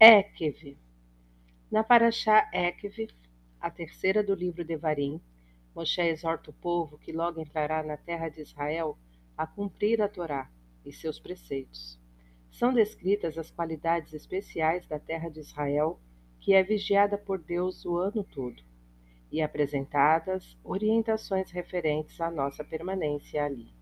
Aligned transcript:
Ekev. 0.00 0.76
Na 1.70 1.84
Paraxá 1.84 2.50
Ekev, 2.52 3.08
a 3.60 3.70
terceira 3.70 4.24
do 4.24 4.34
livro 4.34 4.64
de 4.64 4.76
Varim, 4.76 5.20
Moshe 5.72 6.02
exorta 6.02 6.50
o 6.50 6.54
povo 6.54 6.98
que 6.98 7.12
logo 7.12 7.40
entrará 7.40 7.80
na 7.80 7.96
terra 7.96 8.28
de 8.28 8.40
Israel 8.40 8.98
a 9.36 9.46
cumprir 9.46 10.02
a 10.02 10.08
Torá 10.08 10.50
e 10.84 10.92
seus 10.92 11.20
preceitos. 11.20 11.96
São 12.50 12.72
descritas 12.74 13.38
as 13.38 13.52
qualidades 13.52 14.12
especiais 14.12 14.84
da 14.86 14.98
terra 14.98 15.28
de 15.28 15.38
Israel, 15.38 16.00
que 16.40 16.54
é 16.54 16.62
vigiada 16.62 17.16
por 17.16 17.38
Deus 17.38 17.84
o 17.84 17.96
ano 17.96 18.24
todo, 18.24 18.62
e 19.30 19.40
apresentadas 19.40 20.58
orientações 20.64 21.52
referentes 21.52 22.20
à 22.20 22.32
nossa 22.32 22.64
permanência 22.64 23.44
ali. 23.44 23.72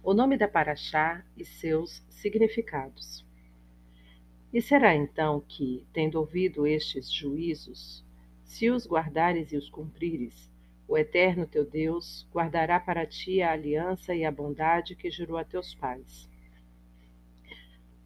O 0.00 0.14
nome 0.14 0.38
da 0.38 0.46
Paraxá 0.46 1.24
e 1.36 1.44
seus 1.44 2.04
significados. 2.08 3.28
E 4.52 4.60
será 4.60 4.96
então 4.96 5.40
que, 5.40 5.86
tendo 5.92 6.18
ouvido 6.18 6.66
estes 6.66 7.12
juízos, 7.12 8.04
se 8.42 8.68
os 8.68 8.86
guardares 8.86 9.52
e 9.52 9.56
os 9.56 9.70
cumprires, 9.70 10.50
o 10.88 10.98
Eterno 10.98 11.46
teu 11.46 11.64
Deus 11.64 12.26
guardará 12.32 12.80
para 12.80 13.06
ti 13.06 13.40
a 13.40 13.52
aliança 13.52 14.12
e 14.12 14.24
a 14.24 14.32
bondade 14.32 14.96
que 14.96 15.08
jurou 15.08 15.38
a 15.38 15.44
teus 15.44 15.72
pais. 15.72 16.28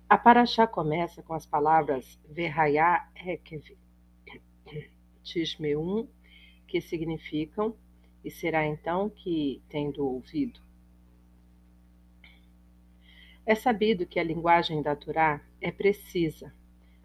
A 0.07 0.19
Paraxá 0.19 0.67
começa 0.67 1.23
com 1.23 1.33
as 1.33 1.47
palavras 1.47 2.21
Verraiá 2.29 3.09
Ekev, 3.17 3.75
Tishmeum, 5.23 6.07
que 6.69 6.79
significam, 6.79 7.75
e 8.23 8.31
será 8.31 8.67
então 8.67 9.09
que, 9.09 9.63
tendo 9.71 10.07
ouvido. 10.07 10.61
É 13.47 13.55
sabido 13.55 14.07
que 14.07 14.19
a 14.19 14.25
linguagem 14.25 14.81
da 14.81 14.97
Torá 14.97 15.41
é 15.61 15.71
precisa. 15.71 16.51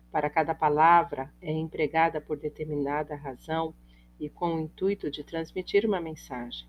Para 0.09 0.29
cada 0.29 0.55
palavra 0.55 1.33
é 1.41 1.51
empregada 1.51 2.21
por 2.21 2.37
determinada 2.37 3.13
razão 3.13 3.75
e 4.17 4.29
com 4.29 4.55
o 4.55 4.59
intuito 4.61 5.11
de 5.11 5.21
transmitir 5.21 5.85
uma 5.85 5.99
mensagem. 5.99 6.65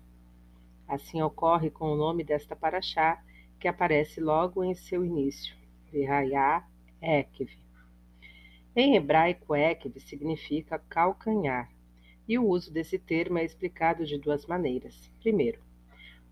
Assim 0.85 1.21
ocorre 1.21 1.69
com 1.69 1.85
o 1.85 1.95
nome 1.95 2.21
desta 2.21 2.53
paraxá, 2.53 3.23
que 3.57 3.67
aparece 3.67 4.19
logo 4.19 4.61
em 4.61 4.73
seu 4.73 5.05
início, 5.05 5.55
Virayá 5.89 6.67
Ekev. 7.01 7.49
Em 8.75 8.97
hebraico, 8.97 9.55
Ekev 9.55 9.99
significa 10.01 10.79
calcanhar, 10.79 11.71
e 12.27 12.37
o 12.37 12.45
uso 12.45 12.73
desse 12.73 12.99
termo 12.99 13.37
é 13.37 13.45
explicado 13.45 14.05
de 14.05 14.17
duas 14.17 14.45
maneiras. 14.45 15.09
Primeiro, 15.21 15.61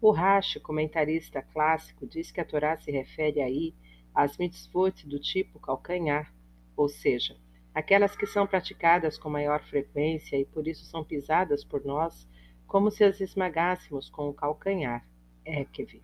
o 0.02 0.12
Rashi, 0.12 0.60
comentarista 0.60 1.42
clássico, 1.42 2.08
diz 2.08 2.32
que 2.32 2.40
a 2.40 2.46
Torá 2.46 2.78
se 2.78 2.90
refere 2.90 3.42
aí 3.42 3.76
às 4.16 4.38
mitzvot 4.38 5.06
do 5.06 5.20
tipo 5.20 5.60
calcanhar, 5.60 6.34
ou 6.76 6.88
seja, 6.88 7.36
aquelas 7.74 8.16
que 8.16 8.26
são 8.26 8.48
praticadas 8.48 9.18
com 9.18 9.30
maior 9.30 9.62
frequência 9.64 10.38
e 10.38 10.46
por 10.46 10.68
isso 10.68 10.86
são 10.86 11.04
pisadas 11.04 11.66
por 11.66 11.84
nós, 11.84 12.28
como 12.66 12.90
se 12.90 13.04
as 13.04 13.20
esmagássemos 13.20 14.10
com 14.10 14.30
o 14.30 14.34
calcanhar, 14.34 15.06
Ekev. 15.46 16.02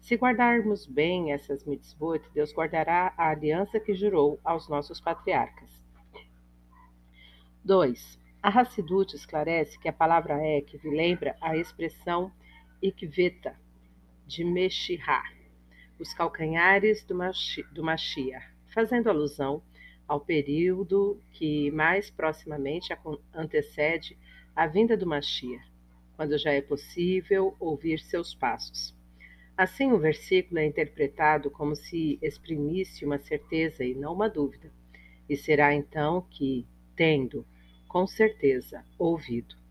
Se 0.00 0.16
guardarmos 0.16 0.84
bem 0.84 1.32
essas 1.32 1.64
mitzvot, 1.64 2.20
Deus 2.34 2.52
guardará 2.52 3.14
a 3.16 3.30
aliança 3.30 3.78
que 3.78 3.94
jurou 3.94 4.40
aos 4.42 4.68
nossos 4.68 5.00
patriarcas. 5.00 5.70
2. 7.64 8.18
A 8.42 8.48
Hassidut 8.48 9.14
esclarece 9.14 9.78
que 9.78 9.88
a 9.88 9.92
palavra 9.92 10.44
Ekev 10.44 10.84
lembra 10.90 11.36
a 11.40 11.56
expressão 11.56 12.32
Ikveta, 12.82 13.56
de 14.26 14.42
Meshihá, 14.42 15.22
os 16.00 16.12
calcanhares 16.12 17.04
do, 17.04 17.14
Mashi, 17.14 17.62
do 17.72 17.84
Mashiach, 17.84 18.44
fazendo 18.74 19.08
alusão 19.08 19.62
ao 20.08 20.20
período 20.20 21.22
que 21.30 21.70
mais 21.70 22.10
proximamente 22.10 22.92
antecede 23.32 24.18
a 24.56 24.66
vinda 24.66 24.96
do 24.96 25.06
Mashiach, 25.06 25.64
quando 26.16 26.36
já 26.36 26.50
é 26.50 26.60
possível 26.60 27.54
ouvir 27.60 28.00
seus 28.00 28.34
passos. 28.34 28.92
Assim, 29.56 29.92
o 29.92 29.98
versículo 29.98 30.58
é 30.58 30.66
interpretado 30.66 31.52
como 31.52 31.76
se 31.76 32.18
exprimisse 32.20 33.04
uma 33.04 33.18
certeza 33.18 33.84
e 33.84 33.94
não 33.94 34.12
uma 34.12 34.28
dúvida, 34.28 34.72
e 35.28 35.36
será 35.36 35.72
então 35.72 36.26
que, 36.30 36.66
tendo, 36.96 37.46
com 37.86 38.08
certeza, 38.08 38.84
ouvido, 38.98 39.61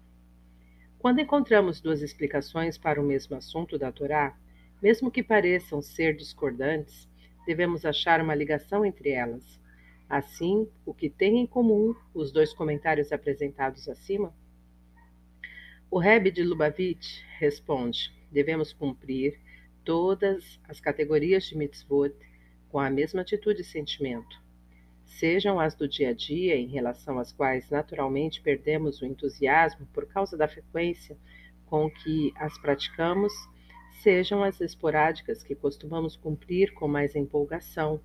quando 1.02 1.20
encontramos 1.20 1.82
duas 1.82 2.04
explicações 2.04 2.78
para 2.78 3.02
o 3.02 3.04
mesmo 3.04 3.36
assunto 3.36 3.76
da 3.76 3.92
Torá, 3.92 4.38
mesmo 4.80 5.10
que 5.10 5.24
pareçam 5.24 5.82
ser 5.82 6.16
discordantes, 6.16 7.10
devemos 7.44 7.84
achar 7.86 8.22
uma 8.22 8.36
ligação 8.36 8.86
entre 8.86 9.10
elas. 9.10 9.60
Assim, 10.08 10.70
o 10.86 10.94
que 10.94 11.10
têm 11.10 11.40
em 11.40 11.48
comum 11.48 11.96
os 12.14 12.32
dois 12.32 12.54
comentários 12.54 13.12
apresentados 13.12 13.90
acima? 13.90 14.32
O 15.90 15.98
Rebbe 15.98 16.30
de 16.30 16.44
Lubavitch 16.44 17.24
responde: 17.40 18.14
devemos 18.32 18.72
cumprir 18.72 19.40
todas 19.84 20.60
as 20.70 20.80
categorias 20.80 21.46
de 21.46 21.58
mitzvot 21.58 22.14
com 22.70 22.78
a 22.78 22.92
mesma 22.92 23.22
atitude 23.22 23.62
e 23.62 23.66
sentimento 23.66 24.40
sejam 25.20 25.60
as 25.60 25.76
do 25.76 25.88
dia 25.88 26.10
a 26.10 26.14
dia, 26.14 26.56
em 26.56 26.68
relação 26.68 27.20
às 27.20 27.32
quais 27.32 27.70
naturalmente 27.70 28.42
perdemos 28.42 29.02
o 29.02 29.06
entusiasmo 29.06 29.86
por 29.94 30.06
causa 30.08 30.38
da 30.38 30.48
frequência 30.48 31.18
com 31.66 31.90
que 31.90 32.34
as 32.36 32.58
praticamos, 32.58 33.32
sejam 34.02 34.44
as 34.44 34.60
esporádicas 34.60 35.44
que 35.44 35.56
costumamos 35.56 36.16
cumprir 36.16 36.74
com 36.74 36.88
mais 36.88 37.16
empolgação, 37.16 38.02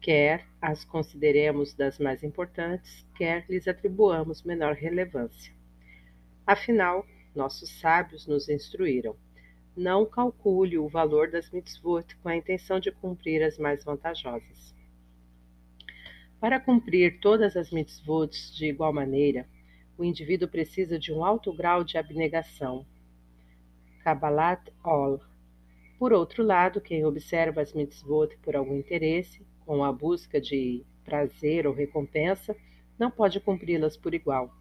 quer 0.00 0.46
as 0.60 0.84
consideremos 0.84 1.74
das 1.74 1.98
mais 1.98 2.22
importantes, 2.22 3.06
quer 3.16 3.44
lhes 3.48 3.66
atribuamos 3.66 4.42
menor 4.42 4.74
relevância. 4.74 5.52
Afinal, 6.46 7.06
nossos 7.34 7.70
sábios 7.80 8.26
nos 8.26 8.48
instruíram. 8.48 9.16
Não 9.76 10.04
calcule 10.04 10.78
o 10.78 10.88
valor 10.88 11.30
das 11.30 11.50
mitzvot 11.50 12.16
com 12.16 12.28
a 12.28 12.36
intenção 12.36 12.80
de 12.80 12.90
cumprir 12.90 13.42
as 13.42 13.58
mais 13.58 13.84
vantajosas. 13.84 14.77
Para 16.40 16.60
cumprir 16.60 17.18
todas 17.18 17.56
as 17.56 17.72
mitzvot 17.72 18.30
de 18.54 18.66
igual 18.66 18.92
maneira, 18.92 19.44
o 19.96 20.04
indivíduo 20.04 20.46
precisa 20.46 20.96
de 20.96 21.12
um 21.12 21.24
alto 21.24 21.52
grau 21.52 21.82
de 21.82 21.98
abnegação. 21.98 22.86
Kabbalat 24.04 24.70
Ol. 24.84 25.20
Por 25.98 26.12
outro 26.12 26.44
lado, 26.44 26.80
quem 26.80 27.04
observa 27.04 27.60
as 27.60 27.72
mitzvot 27.72 28.36
por 28.40 28.54
algum 28.54 28.76
interesse, 28.76 29.44
com 29.66 29.82
a 29.82 29.92
busca 29.92 30.40
de 30.40 30.86
prazer 31.04 31.66
ou 31.66 31.74
recompensa, 31.74 32.56
não 32.96 33.10
pode 33.10 33.40
cumpri-las 33.40 33.96
por 33.96 34.14
igual. 34.14 34.54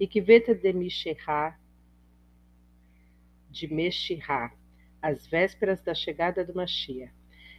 E 0.00 0.08
que 0.08 0.20
veta 0.20 0.52
de 0.52 0.72
Mishehá, 0.72 1.56
de 3.48 3.72
Meshihá, 3.72 4.52
as 5.00 5.28
vésperas 5.28 5.80
da 5.80 5.94
chegada 5.94 6.44
do 6.44 6.54
Mashiach. 6.54 7.14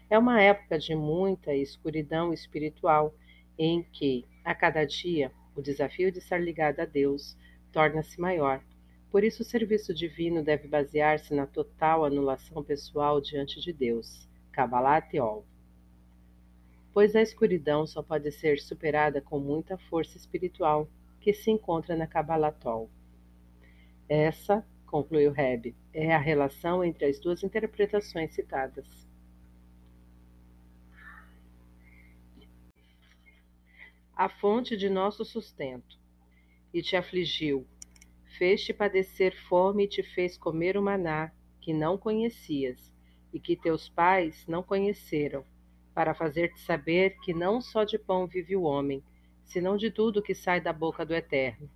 É 0.10 0.20
uma 0.20 0.42
época 0.42 0.78
de 0.78 0.94
muita 0.94 1.56
escuridão 1.56 2.34
espiritual 2.34 3.16
em 3.58 3.84
que, 3.84 4.26
a 4.44 4.54
cada 4.54 4.84
dia, 4.86 5.32
o 5.56 5.62
desafio 5.62 6.12
de 6.12 6.20
estar 6.20 6.38
ligado 6.38 6.80
a 6.80 6.86
Deus 6.86 7.38
torna-se 7.72 8.20
maior. 8.20 8.64
Por 9.10 9.24
isso, 9.24 9.44
o 9.44 9.46
serviço 9.46 9.94
divino 9.94 10.44
deve 10.44 10.68
basear-se 10.68 11.34
na 11.34 11.46
total 11.46 12.06
anulação 12.06 12.64
pessoal 12.64 13.22
diante 13.22 13.62
de 13.62 13.72
Deus. 13.72 14.28
Kabbalah 14.52 15.02
Teol. 15.02 15.46
Pois 16.94 17.16
a 17.16 17.22
escuridão 17.22 17.86
só 17.86 18.02
pode 18.02 18.32
ser 18.32 18.60
superada 18.60 19.20
com 19.22 19.38
muita 19.38 19.78
força 19.78 20.16
espiritual 20.16 20.90
que 21.20 21.34
se 21.34 21.52
encontra 21.52 21.96
na 21.96 22.08
Kabbalah 22.08 22.52
Tol. 22.52 22.90
Essa, 24.08 24.66
concluiu 24.86 25.32
Reb, 25.32 25.76
é 25.92 26.14
a 26.14 26.20
relação 26.20 26.84
entre 26.84 27.06
as 27.06 27.20
duas 27.20 27.44
interpretações 27.44 28.34
citadas. 28.34 29.05
A 34.16 34.30
fonte 34.30 34.78
de 34.78 34.90
nosso 34.90 35.26
sustento. 35.26 36.00
E 36.74 36.82
te 36.82 36.96
afligiu, 36.96 37.68
fez-te 38.38 38.74
padecer 38.74 39.36
fome 39.48 39.84
e 39.84 39.88
te 39.88 40.02
fez 40.02 40.38
comer 40.38 40.78
o 40.78 40.82
maná 40.82 41.34
que 41.60 41.74
não 41.74 41.98
conhecias 41.98 42.94
e 43.34 43.40
que 43.40 43.58
teus 43.58 43.90
pais 43.90 44.46
não 44.48 44.64
conheceram, 44.64 45.44
para 45.94 46.14
fazer-te 46.14 46.60
saber 46.62 47.18
que 47.24 47.34
não 47.34 47.60
só 47.60 47.84
de 47.84 48.00
pão 48.00 48.26
vive 48.26 48.56
o 48.56 48.64
homem, 48.64 49.04
senão 49.44 49.76
de 49.76 49.92
tudo 49.92 50.22
que 50.22 50.34
sai 50.34 50.62
da 50.62 50.72
boca 50.72 51.06
do 51.06 51.14
Eterno. 51.14 51.70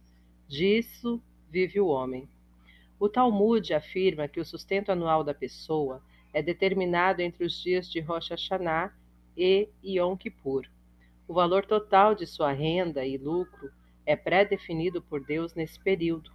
Disso 0.48 1.22
vive 1.50 1.80
o 1.82 1.88
homem. 1.88 2.30
O 2.98 3.10
Talmud 3.10 3.74
afirma 3.74 4.28
que 4.28 4.40
o 4.40 4.46
sustento 4.46 4.92
anual 4.92 5.24
da 5.24 5.34
pessoa 5.34 6.02
é 6.34 6.42
determinado 6.42 7.22
entre 7.22 7.44
os 7.44 7.62
dias 7.62 7.90
de 7.90 8.00
Rosh 8.00 8.30
Hashanah 8.30 8.94
e 9.36 9.70
Yom 9.84 10.16
Kippur 10.16 10.66
o 11.30 11.34
valor 11.34 11.64
total 11.64 12.16
de 12.16 12.26
sua 12.26 12.52
renda 12.52 13.06
e 13.06 13.16
lucro 13.16 13.72
é 14.04 14.16
pré-definido 14.16 15.00
por 15.00 15.24
Deus 15.24 15.54
nesse 15.54 15.80
período. 15.80 16.32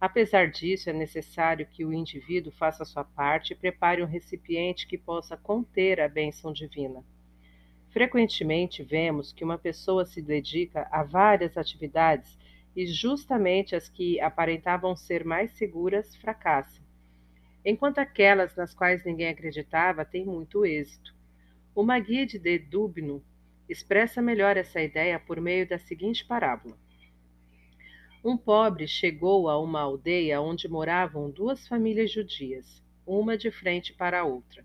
Apesar 0.00 0.50
disso, 0.50 0.88
é 0.88 0.94
necessário 0.94 1.66
que 1.66 1.84
o 1.84 1.92
indivíduo 1.92 2.50
faça 2.50 2.86
sua 2.86 3.04
parte 3.04 3.52
e 3.52 3.54
prepare 3.56 4.02
um 4.02 4.06
recipiente 4.06 4.86
que 4.86 4.96
possa 4.96 5.36
conter 5.36 6.00
a 6.00 6.08
bênção 6.08 6.54
divina. 6.54 7.04
Frequentemente 7.90 8.82
vemos 8.82 9.30
que 9.30 9.44
uma 9.44 9.58
pessoa 9.58 10.06
se 10.06 10.22
dedica 10.22 10.88
a 10.90 11.04
várias 11.04 11.58
atividades 11.58 12.38
e 12.74 12.86
justamente 12.86 13.76
as 13.76 13.90
que 13.90 14.18
aparentavam 14.22 14.96
ser 14.96 15.22
mais 15.22 15.50
seguras 15.50 16.16
fracassam, 16.16 16.82
enquanto 17.62 17.98
aquelas 17.98 18.56
nas 18.56 18.72
quais 18.72 19.04
ninguém 19.04 19.28
acreditava 19.28 20.02
têm 20.02 20.24
muito 20.24 20.64
êxito. 20.64 21.14
O 21.74 21.82
Maguide 21.82 22.38
de 22.38 22.58
Dubno 22.58 23.22
expressa 23.70 24.20
melhor 24.20 24.56
essa 24.56 24.80
ideia 24.80 25.18
por 25.18 25.40
meio 25.40 25.68
da 25.68 25.78
seguinte 25.78 26.24
parábola. 26.24 26.76
Um 28.22 28.36
pobre 28.36 28.86
chegou 28.86 29.48
a 29.48 29.58
uma 29.58 29.80
aldeia 29.80 30.40
onde 30.40 30.68
moravam 30.68 31.30
duas 31.30 31.66
famílias 31.66 32.12
judias, 32.12 32.82
uma 33.06 33.38
de 33.38 33.50
frente 33.50 33.94
para 33.94 34.20
a 34.20 34.24
outra. 34.24 34.64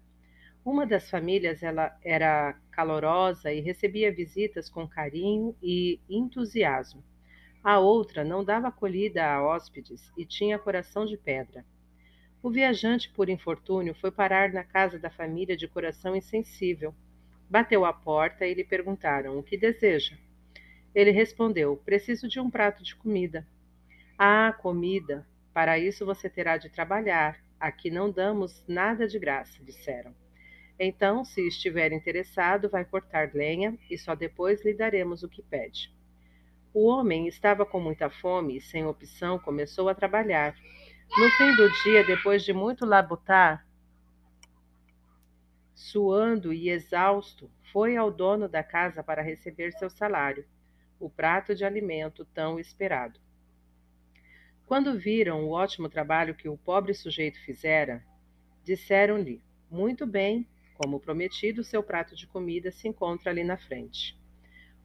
Uma 0.65 0.85
das 0.85 1.09
famílias 1.09 1.61
ela 1.61 1.97
era 2.03 2.59
calorosa 2.71 3.53
e 3.53 3.61
recebia 3.61 4.11
visitas 4.11 4.69
com 4.69 4.87
carinho 4.87 5.55
e 5.61 5.99
entusiasmo. 6.09 7.03
A 7.63 7.79
outra 7.79 8.23
não 8.23 8.43
dava 8.43 8.67
acolhida 8.67 9.25
a 9.25 9.43
hóspedes 9.43 10.11
e 10.17 10.25
tinha 10.25 10.59
coração 10.59 11.05
de 11.05 11.15
pedra. 11.15 11.65
O 12.43 12.51
viajante, 12.51 13.09
por 13.09 13.29
infortúnio, 13.29 13.95
foi 13.95 14.11
parar 14.11 14.53
na 14.53 14.63
casa 14.63 14.99
da 14.99 15.09
família 15.09 15.57
de 15.57 15.67
coração 15.67 16.15
insensível. 16.15 16.93
Bateu 17.49 17.85
à 17.85 17.93
porta 17.93 18.45
e 18.45 18.53
lhe 18.53 18.63
perguntaram 18.63 19.37
o 19.37 19.43
que 19.43 19.57
deseja. 19.57 20.17
Ele 20.93 21.11
respondeu: 21.11 21.77
Preciso 21.85 22.27
de 22.27 22.39
um 22.39 22.49
prato 22.49 22.83
de 22.83 22.95
comida. 22.95 23.45
Ah, 24.17 24.53
comida! 24.61 25.27
Para 25.53 25.77
isso 25.79 26.05
você 26.05 26.29
terá 26.29 26.57
de 26.57 26.69
trabalhar. 26.69 27.39
Aqui 27.59 27.89
não 27.89 28.11
damos 28.11 28.63
nada 28.67 29.07
de 29.07 29.17
graça, 29.17 29.63
disseram. 29.63 30.13
Então, 30.77 31.23
se 31.23 31.47
estiver 31.47 31.91
interessado, 31.93 32.69
vai 32.69 32.83
cortar 32.83 33.33
lenha 33.33 33.77
e 33.89 33.97
só 33.97 34.13
depois 34.13 34.63
lhe 34.63 34.73
daremos 34.73 35.23
o 35.23 35.29
que 35.29 35.41
pede. 35.41 35.93
O 36.73 36.87
homem 36.87 37.27
estava 37.27 37.65
com 37.65 37.79
muita 37.79 38.09
fome 38.09 38.57
e, 38.57 38.61
sem 38.61 38.85
opção, 38.85 39.39
começou 39.39 39.87
a 39.87 39.95
trabalhar. 39.95 40.53
No 41.17 41.29
fim 41.31 41.55
do 41.55 41.71
dia, 41.83 42.03
depois 42.03 42.43
de 42.43 42.51
muito 42.51 42.85
labutar, 42.85 43.64
suando 45.75 46.53
e 46.53 46.69
exausto, 46.69 47.51
foi 47.73 47.97
ao 47.97 48.09
dono 48.09 48.47
da 48.47 48.63
casa 48.63 49.03
para 49.03 49.21
receber 49.21 49.73
seu 49.73 49.89
salário, 49.89 50.45
o 50.97 51.09
prato 51.09 51.53
de 51.53 51.65
alimento 51.65 52.23
tão 52.33 52.57
esperado. 52.57 53.19
Quando 54.65 54.97
viram 54.97 55.43
o 55.43 55.51
ótimo 55.51 55.89
trabalho 55.89 56.33
que 56.33 56.47
o 56.47 56.57
pobre 56.57 56.93
sujeito 56.93 57.39
fizera, 57.41 58.03
disseram-lhe: 58.63 59.43
Muito 59.69 60.07
bem, 60.07 60.47
como 60.75 60.99
prometido, 60.99 61.63
seu 61.63 61.83
prato 61.83 62.15
de 62.15 62.25
comida 62.25 62.71
se 62.71 62.87
encontra 62.87 63.29
ali 63.29 63.43
na 63.43 63.57
frente. 63.57 64.17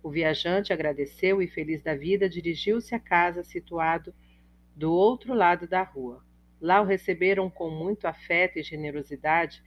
O 0.02 0.10
viajante 0.10 0.72
agradeceu 0.72 1.40
e, 1.40 1.46
feliz 1.46 1.82
da 1.82 1.94
vida, 1.94 2.28
dirigiu-se 2.28 2.94
à 2.94 2.98
casa 2.98 3.44
situado 3.44 4.12
do 4.74 4.92
outro 4.92 5.34
lado 5.34 5.68
da 5.68 5.82
rua. 5.82 6.24
Lá 6.60 6.80
o 6.80 6.84
receberam 6.84 7.48
com 7.48 7.70
muito 7.70 8.06
afeto 8.06 8.58
e 8.58 8.62
generosidade, 8.62 9.62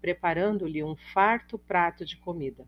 preparando-lhe 0.00 0.82
um 0.82 0.96
farto 0.96 1.58
prato 1.58 2.04
de 2.04 2.16
comida. 2.16 2.66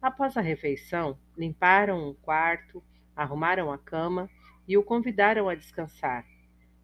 Após 0.00 0.36
a 0.36 0.40
refeição, 0.40 1.18
limparam 1.36 2.10
um 2.10 2.14
quarto, 2.14 2.82
arrumaram 3.14 3.72
a 3.72 3.78
cama 3.78 4.30
e 4.68 4.76
o 4.76 4.82
convidaram 4.82 5.48
a 5.48 5.54
descansar. 5.54 6.24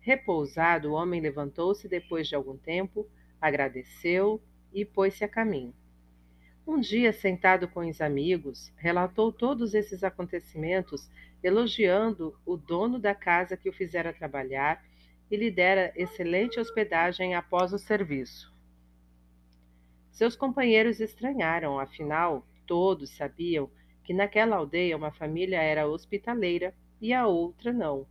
Repousado, 0.00 0.90
o 0.90 0.94
homem 0.94 1.20
levantou-se 1.20 1.86
depois 1.86 2.26
de 2.26 2.34
algum 2.34 2.56
tempo, 2.56 3.08
agradeceu, 3.40 4.42
e 4.72 4.84
pôs-se 4.84 5.24
a 5.24 5.28
caminho. 5.28 5.74
Um 6.66 6.80
dia, 6.80 7.12
sentado 7.12 7.66
com 7.68 7.88
os 7.88 8.00
amigos, 8.00 8.72
relatou 8.76 9.32
todos 9.32 9.74
esses 9.74 10.04
acontecimentos, 10.04 11.10
elogiando 11.42 12.38
o 12.46 12.56
dono 12.56 12.98
da 12.98 13.14
casa 13.14 13.56
que 13.56 13.68
o 13.68 13.72
fizera 13.72 14.12
trabalhar 14.12 14.82
e 15.30 15.36
lhe 15.36 15.50
dera 15.50 15.92
excelente 15.96 16.60
hospedagem 16.60 17.34
após 17.34 17.72
o 17.72 17.78
serviço. 17.78 18.51
Seus 20.12 20.36
companheiros 20.36 21.00
estranharam, 21.00 21.80
afinal, 21.80 22.46
todos 22.66 23.16
sabiam 23.16 23.70
que 24.04 24.12
naquela 24.12 24.56
aldeia 24.56 24.94
uma 24.94 25.10
família 25.10 25.62
era 25.62 25.88
hospitaleira 25.88 26.74
e 27.00 27.14
a 27.14 27.26
outra 27.26 27.72
não. 27.72 28.06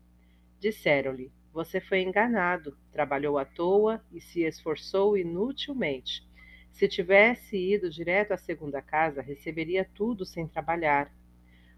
Disseram-lhe: 0.60 1.32
Você 1.54 1.80
foi 1.80 2.02
enganado, 2.02 2.76
trabalhou 2.92 3.38
à 3.38 3.46
toa 3.46 4.04
e 4.12 4.20
se 4.20 4.42
esforçou 4.42 5.16
inutilmente. 5.16 6.28
Se 6.72 6.88
tivesse 6.88 7.56
ido 7.56 7.88
direto 7.88 8.32
à 8.32 8.38
segunda 8.38 8.82
casa, 8.82 9.22
receberia 9.22 9.88
tudo 9.94 10.26
sem 10.26 10.48
trabalhar. 10.48 11.14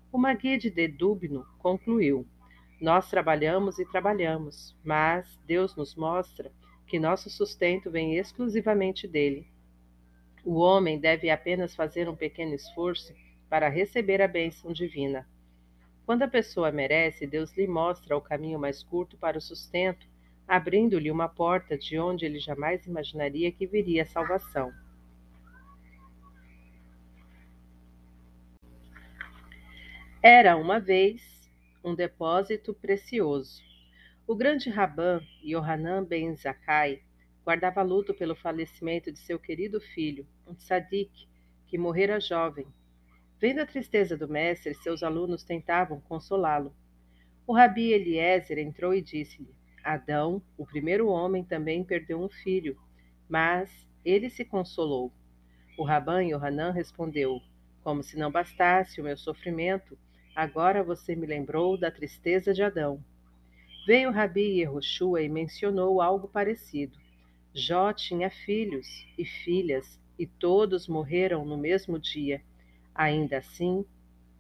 O 0.10 0.18
Maguide 0.18 0.70
de 0.70 0.88
Dubno 0.88 1.46
concluiu: 1.60 2.26
Nós 2.80 3.10
trabalhamos 3.10 3.78
e 3.78 3.86
trabalhamos, 3.86 4.74
mas 4.86 5.38
Deus 5.46 5.76
nos 5.76 5.96
mostra 5.96 6.50
que 6.88 6.98
nosso 6.98 7.30
sustento 7.30 7.92
vem 7.92 8.16
exclusivamente 8.16 9.06
dele. 9.06 9.52
O 10.44 10.60
homem 10.60 11.00
deve 11.00 11.30
apenas 11.30 11.74
fazer 11.74 12.10
um 12.10 12.16
pequeno 12.16 12.54
esforço 12.54 13.14
para 13.50 13.70
receber 13.70 14.22
a 14.22 14.28
bênção 14.28 14.74
divina. 14.74 15.26
Quando 16.06 16.24
a 16.24 16.28
pessoa 16.28 16.72
merece, 16.72 17.26
Deus 17.26 17.56
lhe 17.56 17.66
mostra 17.66 18.18
o 18.18 18.22
caminho 18.22 18.60
mais 18.60 18.84
curto 18.84 19.18
para 19.18 19.38
o 19.38 19.42
sustento, 19.42 20.06
abrindo-lhe 20.46 21.10
uma 21.10 21.30
porta 21.30 21.78
de 21.78 21.98
onde 21.98 22.26
ele 22.26 22.40
jamais 22.40 22.86
imaginaria 22.86 23.52
que 23.54 23.66
viria 23.66 24.04
a 24.04 24.06
salvação. 24.06 24.74
Era 30.22 30.58
uma 30.58 30.80
vez 30.80 31.22
um 31.84 31.96
depósito 31.96 32.74
precioso. 32.74 33.62
O 34.26 34.36
grande 34.36 34.70
Rabã, 34.70 35.22
Yohanan 35.44 36.04
ben 36.04 36.36
Zakkai, 36.36 37.02
guardava 37.44 37.82
luto 37.82 38.14
pelo 38.14 38.36
falecimento 38.36 39.12
de 39.12 39.20
seu 39.20 39.38
querido 39.38 39.80
filho, 39.80 40.26
um 40.48 40.54
tzadik, 40.54 41.28
que 41.68 41.78
morrera 41.78 42.20
jovem. 42.20 42.68
Vendo 43.40 43.60
a 43.60 43.66
tristeza 43.66 44.18
do 44.18 44.28
mestre, 44.28 44.74
seus 44.76 45.04
alunos 45.04 45.44
tentavam 45.44 46.00
consolá-lo. 46.02 46.74
O 47.46 47.54
rabi 47.54 47.92
Eliezer 47.92 48.58
entrou 48.58 48.94
e 48.94 49.02
disse-lhe: 49.02 49.54
Adão, 49.84 50.42
o 50.58 50.66
primeiro 50.66 51.08
homem, 51.08 51.44
também 51.44 51.84
perdeu 51.84 52.22
um 52.22 52.30
filho, 52.30 52.78
mas 53.28 53.86
ele 54.06 54.30
se 54.30 54.46
consolou. 54.46 55.12
O 55.78 55.84
Rabã 55.84 56.24
Yohanan 56.24 56.72
respondeu: 56.72 57.42
Como 57.84 58.02
se 58.02 58.18
não 58.18 58.32
bastasse 58.32 59.02
o 59.02 59.04
meu 59.04 59.18
sofrimento, 59.18 59.98
Agora 60.36 60.84
você 60.84 61.16
me 61.16 61.28
lembrou 61.28 61.78
da 61.78 61.92
tristeza 61.92 62.56
de 62.56 62.64
Adão. 62.64 63.04
Veio 63.86 64.10
Rabi 64.10 64.62
Yehoshua 64.62 65.22
e 65.22 65.30
mencionou 65.30 66.02
algo 66.02 66.28
parecido. 66.28 66.98
Jó 67.56 67.94
tinha 67.94 68.32
filhos 68.32 69.06
e 69.16 69.24
filhas, 69.24 70.00
e 70.18 70.26
todos 70.26 70.88
morreram 70.88 71.46
no 71.46 71.56
mesmo 71.56 72.00
dia. 72.00 72.42
Ainda 72.96 73.38
assim, 73.38 73.86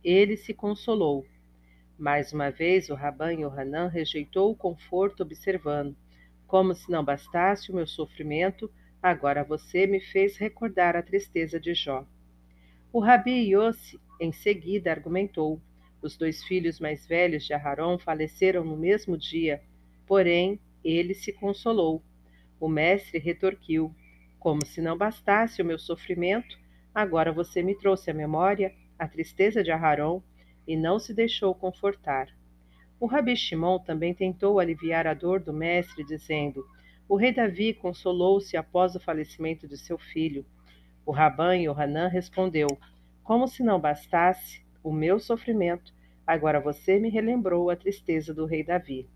ele 0.03 0.35
se 0.35 0.51
consolou. 0.51 1.23
Mais 1.95 2.33
uma 2.33 2.49
vez, 2.49 2.89
o 2.89 2.95
Rabã 2.95 3.31
Yohanan 3.31 3.87
rejeitou 3.87 4.51
o 4.51 4.55
conforto, 4.55 5.21
observando: 5.21 5.95
Como 6.47 6.73
se 6.73 6.89
não 6.89 7.05
bastasse 7.05 7.71
o 7.71 7.75
meu 7.75 7.85
sofrimento, 7.85 8.67
agora 8.99 9.43
você 9.43 9.85
me 9.85 9.99
fez 9.99 10.35
recordar 10.37 10.95
a 10.95 11.03
tristeza 11.03 11.59
de 11.59 11.75
Jó. 11.75 12.07
O 12.91 12.99
Rabi 12.99 13.51
Yossi, 13.53 13.99
em 14.19 14.31
seguida, 14.31 14.89
argumentou: 14.89 15.61
os 16.01 16.17
dois 16.17 16.43
filhos 16.43 16.79
mais 16.79 17.05
velhos 17.05 17.45
de 17.45 17.53
Aharon 17.53 17.99
faleceram 17.99 18.65
no 18.65 18.75
mesmo 18.75 19.15
dia, 19.15 19.61
porém 20.07 20.59
ele 20.83 21.13
se 21.13 21.31
consolou. 21.31 22.01
O 22.63 22.69
mestre 22.69 23.19
retorquiu: 23.19 23.93
Como 24.39 24.65
se 24.65 24.81
não 24.81 24.97
bastasse 24.97 25.61
o 25.61 25.65
meu 25.65 25.77
sofrimento, 25.77 26.57
agora 26.95 27.29
você 27.29 27.61
me 27.61 27.75
trouxe 27.75 28.09
à 28.09 28.13
memória 28.13 28.73
a 28.97 29.05
tristeza 29.05 29.61
de 29.61 29.69
Aharon 29.69 30.23
e 30.65 30.77
não 30.77 30.97
se 30.97 31.13
deixou 31.13 31.53
confortar. 31.53 32.29
O 33.01 33.05
Rabi 33.05 33.35
Shimon 33.35 33.79
também 33.79 34.13
tentou 34.13 34.61
aliviar 34.61 35.05
a 35.05 35.13
dor 35.13 35.41
do 35.41 35.51
mestre, 35.51 36.05
dizendo: 36.05 36.65
O 37.09 37.17
rei 37.17 37.33
Davi 37.33 37.73
consolou-se 37.73 38.55
após 38.55 38.95
o 38.95 38.99
falecimento 39.01 39.67
de 39.67 39.77
seu 39.77 39.97
filho. 39.97 40.45
O 41.05 41.11
Rabã 41.11 41.57
Yohanan 41.57 42.07
respondeu: 42.07 42.67
Como 43.25 43.45
se 43.45 43.61
não 43.61 43.77
bastasse, 43.77 44.65
o 44.81 44.93
meu 44.93 45.19
sofrimento, 45.19 45.93
agora 46.25 46.61
você 46.61 46.97
me 46.97 47.09
relembrou 47.09 47.69
a 47.69 47.75
tristeza 47.75 48.33
do 48.33 48.45
rei 48.45 48.63
Davi. 48.63 49.09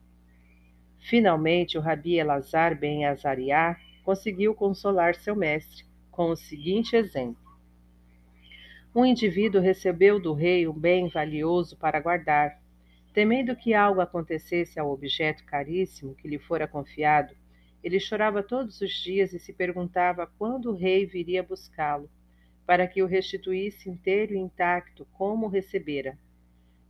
Finalmente, 1.00 1.78
o 1.78 1.82
rabi 1.82 2.16
Elazar 2.20 2.78
ben 2.78 3.06
Azariah 3.06 3.78
conseguiu 4.04 4.54
consolar 4.54 5.16
seu 5.16 5.36
mestre 5.36 5.86
com 6.12 6.30
o 6.30 6.36
seguinte 6.36 6.96
exemplo. 6.96 7.46
Um 8.96 9.06
indivíduo 9.06 9.62
recebeu 9.62 10.20
do 10.20 10.34
rei 10.34 10.68
um 10.68 10.74
bem 10.74 11.08
valioso 11.08 11.78
para 11.78 12.00
guardar. 12.00 12.60
Temendo 13.14 13.56
que 13.56 13.74
algo 13.74 14.02
acontecesse 14.02 14.80
ao 14.80 14.92
objeto 14.92 15.46
caríssimo 15.46 16.16
que 16.16 16.28
lhe 16.28 16.40
fora 16.40 16.68
confiado, 16.68 17.36
ele 17.84 18.00
chorava 18.00 18.42
todos 18.42 18.82
os 18.82 18.92
dias 18.92 19.34
e 19.34 19.40
se 19.40 19.54
perguntava 19.54 20.26
quando 20.38 20.72
o 20.72 20.76
rei 20.76 21.06
viria 21.06 21.44
buscá-lo. 21.44 22.10
para 22.68 22.86
que 22.86 23.02
o 23.02 23.06
restituísse 23.06 23.90
inteiro 23.90 24.34
e 24.34 24.38
intacto, 24.38 25.08
como 25.14 25.46
o 25.46 25.50
recebera. 25.50 26.20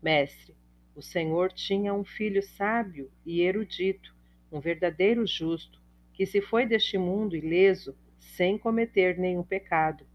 Mestre, 0.01 0.55
o 0.97 1.01
Senhor 1.03 1.53
tinha 1.53 1.93
um 1.93 2.03
filho 2.03 2.41
sábio 2.41 3.11
e 3.23 3.41
erudito, 3.41 4.15
um 4.51 4.59
verdadeiro 4.59 5.27
justo, 5.27 5.79
que 6.11 6.25
se 6.25 6.41
foi 6.41 6.65
deste 6.65 6.97
mundo 6.97 7.35
ileso, 7.35 7.95
sem 8.17 8.57
cometer 8.57 9.15
nenhum 9.15 9.43
pecado. 9.43 10.07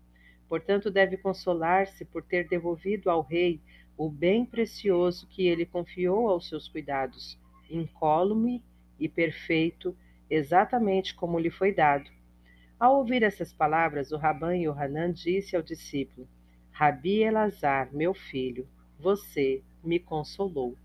Portanto, 0.48 0.90
deve 0.90 1.16
consolar-se 1.16 2.04
por 2.04 2.24
ter 2.24 2.48
devolvido 2.48 3.08
ao 3.10 3.22
rei 3.22 3.60
o 3.96 4.10
bem 4.10 4.44
precioso 4.44 5.28
que 5.28 5.46
ele 5.46 5.64
confiou 5.64 6.28
aos 6.28 6.48
seus 6.48 6.66
cuidados, 6.66 7.38
incólume 7.70 8.60
e 8.98 9.08
perfeito, 9.08 9.96
exatamente 10.28 11.14
como 11.14 11.38
lhe 11.38 11.48
foi 11.48 11.72
dado. 11.72 12.10
Ao 12.76 12.96
ouvir 12.96 13.22
essas 13.22 13.52
palavras, 13.52 14.10
o 14.10 14.16
Rabã 14.16 14.56
Yohanan 14.56 15.12
disse 15.12 15.54
ao 15.54 15.62
discípulo: 15.62 16.28
Rabi 16.72 17.22
Elazar, 17.22 17.88
meu 17.94 18.12
filho, 18.12 18.66
você 19.02 19.64
me 19.82 19.98
consolou. 19.98 20.76